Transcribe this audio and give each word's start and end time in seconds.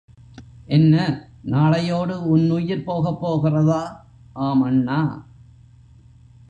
என்ன, 0.67 0.95
நாளையோடு 1.45 2.27
உன் 2.27 2.49
உயிர் 2.49 2.83
போகப்போகிறதா? 2.87 3.81
ஆம், 4.33 4.61
அண்ணா! 4.61 5.29